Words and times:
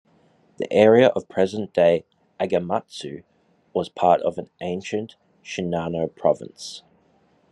The 0.57 0.65
area 0.73 1.09
of 1.09 1.29
present-day 1.29 2.05
Agematsu 2.39 3.23
was 3.71 3.87
part 3.87 4.19
of 4.23 4.39
ancient 4.59 5.15
Shinano 5.43 6.07
Province. 6.15 6.81